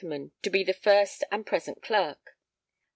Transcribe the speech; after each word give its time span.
to 0.41 0.49
be 0.49 0.63
the 0.63 0.73
first 0.73 1.23
and 1.31 1.45
present 1.45 1.83
Clerk.... 1.83 2.35